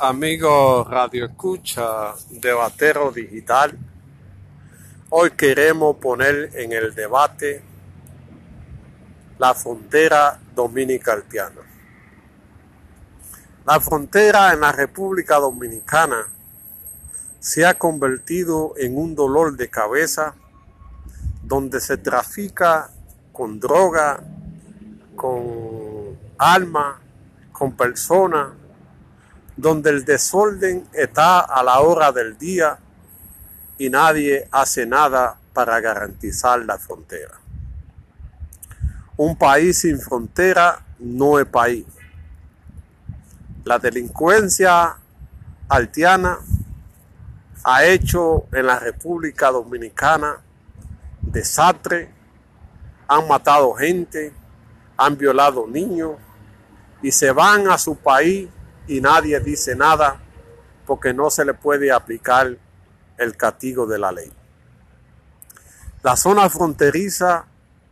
[0.00, 3.76] Amigos Radio Escucha, debatero digital,
[5.10, 7.60] hoy queremos poner en el debate
[9.38, 11.50] la frontera dominicana.
[13.66, 16.28] La frontera en la República Dominicana
[17.40, 20.36] se ha convertido en un dolor de cabeza
[21.42, 22.88] donde se trafica
[23.32, 24.20] con droga,
[25.16, 27.00] con alma,
[27.50, 28.57] con personas,
[29.58, 32.78] donde el desorden está a la hora del día
[33.76, 37.34] y nadie hace nada para garantizar la frontera.
[39.16, 41.84] Un país sin frontera no es país.
[43.64, 44.96] La delincuencia
[45.68, 46.38] haitiana
[47.64, 50.36] ha hecho en la República Dominicana
[51.20, 52.14] desastre,
[53.08, 54.32] han matado gente,
[54.96, 56.12] han violado niños
[57.02, 58.48] y se van a su país
[58.88, 60.20] y nadie dice nada
[60.86, 62.56] porque no se le puede aplicar
[63.18, 64.32] el castigo de la ley.
[66.02, 67.44] La zona fronteriza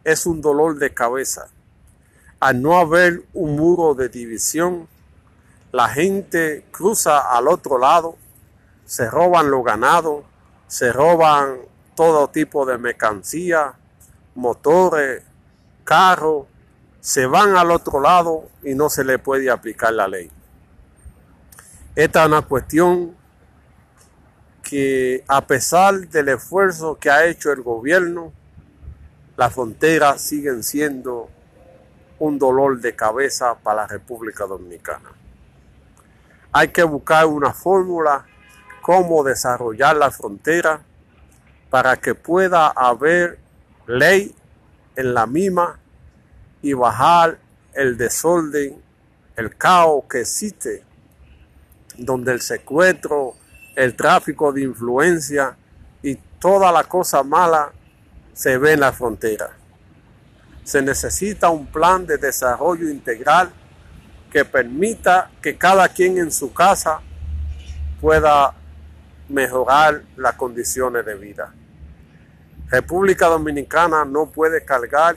[0.03, 1.49] es un dolor de cabeza.
[2.41, 4.89] Al no haber un muro de división,
[5.73, 8.17] la gente cruza al otro lado,
[8.87, 10.25] se roban los ganados,
[10.69, 11.59] se roban
[11.95, 13.75] todo tipo de mercancía,
[14.35, 15.23] motores,
[15.85, 16.47] carros,
[17.01, 20.31] se van al otro lado y no se le puede aplicar la ley.
[21.97, 23.17] Esta es una cuestión
[24.63, 28.35] que a pesar del esfuerzo que ha hecho el gobierno,
[29.39, 31.31] las fronteras siguen siendo
[32.19, 35.09] un dolor de cabeza para la República Dominicana.
[36.53, 38.27] Hay que buscar una fórmula
[38.83, 40.83] cómo desarrollar la frontera
[41.71, 43.39] para que pueda haber
[43.87, 44.35] ley
[44.97, 45.79] en la misma
[46.61, 47.39] y bajar
[47.73, 48.83] el desorden,
[49.35, 50.85] el caos que existe
[51.99, 53.35] donde el secuestro,
[53.75, 55.57] el tráfico de influencia
[56.03, 57.73] y toda la cosa mala
[58.33, 59.51] se ve en la frontera.
[60.65, 63.51] Se necesita un plan de desarrollo integral
[64.31, 67.01] que permita que cada quien en su casa
[68.01, 68.55] pueda
[69.29, 71.53] mejorar las condiciones de vida.
[72.69, 75.17] República Dominicana no puede cargar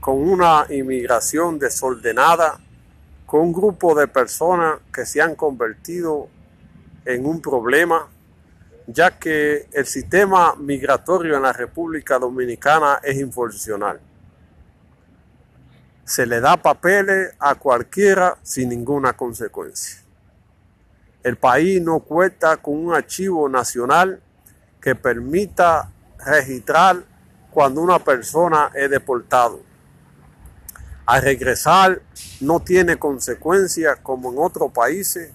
[0.00, 2.58] con una inmigración desordenada
[3.26, 6.28] con un grupo de personas que se han convertido
[7.04, 8.08] en un problema,
[8.86, 14.00] ya que el sistema migratorio en la República Dominicana es infuncional.
[16.04, 20.02] Se le da papeles a cualquiera sin ninguna consecuencia.
[21.22, 24.20] El país no cuenta con un archivo nacional
[24.82, 27.02] que permita registrar
[27.50, 29.73] cuando una persona es deportado
[31.06, 32.00] al regresar
[32.40, 35.30] no tiene consecuencia como en otros países,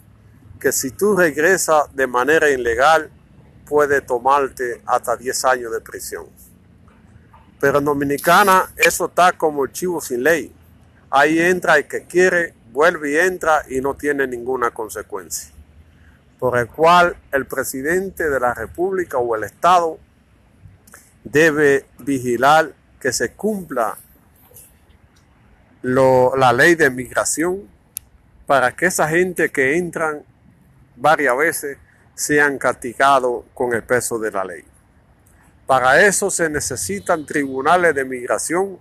[0.60, 3.10] que si tú regresas de manera ilegal
[3.66, 6.26] puede tomarte hasta 10 años de prisión.
[7.60, 10.52] Pero en Dominicana eso está como el chivo sin ley.
[11.10, 15.52] Ahí entra el que quiere, vuelve y entra y no tiene ninguna consecuencia.
[16.40, 20.00] Por el cual el presidente de la República o el Estado
[21.24, 23.98] debe vigilar que se cumpla
[25.82, 27.68] la ley de migración
[28.46, 30.24] para que esa gente que entran
[30.96, 31.78] varias veces
[32.16, 34.64] sean castigados con el peso de la ley.
[35.66, 38.78] Para eso se necesitan tribunales de migración,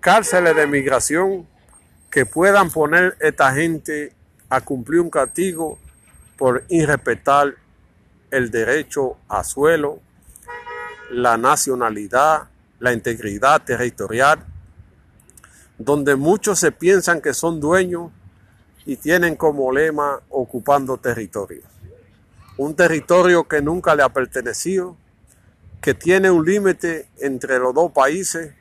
[0.00, 1.46] cárceles de migración
[2.10, 4.12] que puedan poner a esta gente
[4.48, 5.78] a cumplir un castigo
[6.36, 7.54] por irrespetar
[8.30, 10.00] el derecho a suelo,
[11.10, 12.48] la nacionalidad,
[12.80, 14.44] la integridad territorial
[15.78, 18.10] donde muchos se piensan que son dueños
[18.84, 21.62] y tienen como lema ocupando territorio.
[22.56, 24.96] Un territorio que nunca le ha pertenecido,
[25.80, 28.52] que tiene un límite entre los dos países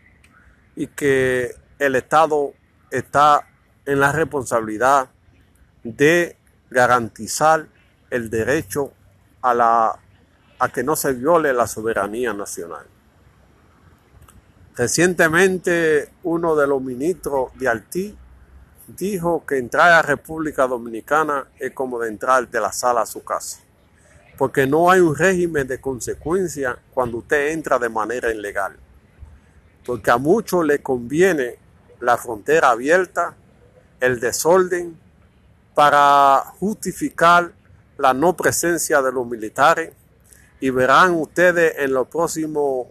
[0.75, 2.53] y que el Estado
[2.91, 3.47] está
[3.85, 5.09] en la responsabilidad
[5.83, 6.37] de
[6.69, 7.67] garantizar
[8.11, 8.91] el derecho
[9.41, 9.99] a, la,
[10.59, 12.85] a que no se viole la soberanía nacional.
[14.77, 18.15] Recientemente uno de los ministros de Haití
[18.85, 23.23] dijo que entrar a República Dominicana es como de entrar de la sala a su
[23.23, 23.57] casa,
[24.37, 28.77] porque no hay un régimen de consecuencia cuando usted entra de manera ilegal,
[29.83, 31.55] porque a muchos le conviene
[31.99, 33.35] la frontera abierta,
[33.99, 34.95] el desorden,
[35.73, 37.51] para justificar
[37.97, 39.91] la no presencia de los militares
[40.59, 42.85] y verán ustedes en los próximos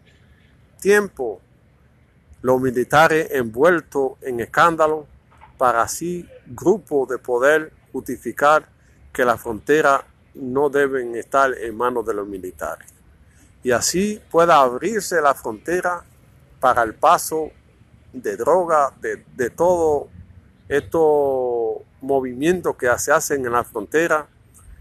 [0.80, 1.45] tiempos
[2.42, 5.06] los militares envueltos en escándalo
[5.58, 8.68] para así grupos de poder justificar
[9.12, 10.04] que la frontera
[10.34, 12.92] no deben estar en manos de los militares.
[13.62, 16.04] Y así pueda abrirse la frontera
[16.60, 17.50] para el paso
[18.12, 20.08] de droga, de, de todo
[20.68, 24.26] estos movimientos que se hacen en la frontera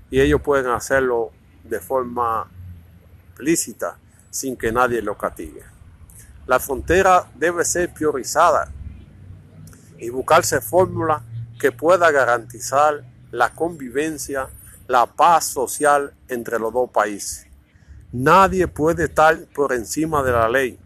[0.10, 1.32] y ellos pueden hacerlo
[1.64, 2.50] de forma
[3.40, 3.98] lícita
[4.30, 5.75] sin que nadie lo castigue.
[6.48, 8.72] La frontera debe ser priorizada
[9.98, 11.24] y buscarse fórmulas
[11.60, 14.50] que pueda garantizar la convivencia,
[14.88, 17.48] la paz social entre los dos países.
[18.12, 20.80] Nadie puede estar por encima de la ley.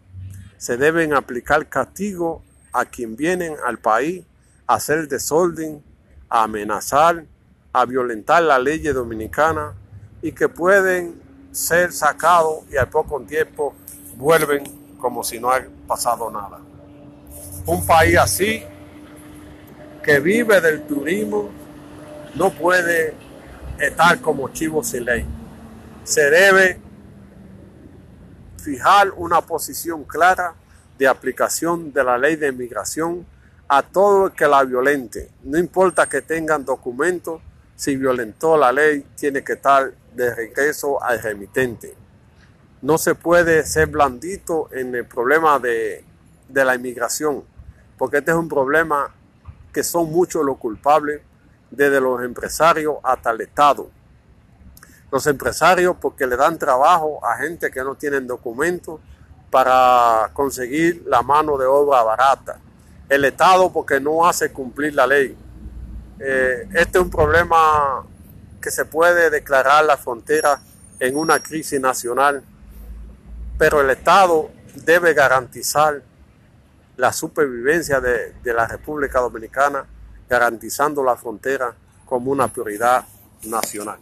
[0.58, 2.42] Se deben aplicar castigos
[2.72, 4.24] a quien vienen al país
[4.66, 5.84] a hacer desorden,
[6.30, 7.26] a amenazar,
[7.74, 9.74] a violentar la ley dominicana
[10.22, 11.22] y que pueden
[11.52, 13.76] ser sacados y al poco tiempo
[14.16, 16.60] vuelven como si no haya pasado nada.
[17.66, 18.64] Un país así
[20.04, 21.50] que vive del turismo
[22.36, 23.14] no puede
[23.80, 25.26] estar como chivo sin ley.
[26.04, 26.80] Se debe
[28.58, 30.54] fijar una posición clara
[30.98, 33.26] de aplicación de la ley de inmigración
[33.68, 35.30] a todo el que la violente.
[35.44, 37.42] No importa que tengan documentos,
[37.76, 41.96] si violentó la ley, tiene que estar de regreso al remitente.
[42.82, 46.04] No se puede ser blandito en el problema de,
[46.48, 47.44] de la inmigración,
[47.98, 49.14] porque este es un problema
[49.74, 51.22] que son muchos los culpables,
[51.72, 53.90] desde los empresarios hasta el Estado.
[55.12, 59.00] Los empresarios porque le dan trabajo a gente que no tienen documentos
[59.50, 62.60] para conseguir la mano de obra barata.
[63.08, 65.36] El Estado porque no hace cumplir la ley.
[66.20, 68.06] Eh, este es un problema
[68.62, 70.60] que se puede declarar la frontera
[71.00, 72.44] en una crisis nacional,
[73.60, 76.02] pero el Estado debe garantizar
[76.96, 79.86] la supervivencia de, la República Dominicana,
[80.30, 81.76] garantizando la frontera
[82.06, 83.04] como una prioridad
[83.44, 84.00] nacional.